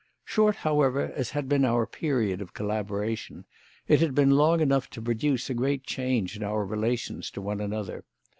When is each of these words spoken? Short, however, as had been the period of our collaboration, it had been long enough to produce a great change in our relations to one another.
Short, 0.25 0.55
however, 0.55 1.11
as 1.15 1.29
had 1.29 1.47
been 1.47 1.61
the 1.61 1.85
period 1.85 2.41
of 2.41 2.47
our 2.47 2.51
collaboration, 2.53 3.45
it 3.87 3.99
had 3.99 4.15
been 4.15 4.31
long 4.31 4.59
enough 4.59 4.89
to 4.89 4.99
produce 4.99 5.47
a 5.47 5.53
great 5.53 5.83
change 5.83 6.35
in 6.35 6.41
our 6.41 6.65
relations 6.65 7.29
to 7.29 7.39
one 7.39 7.61
another. 7.61 8.03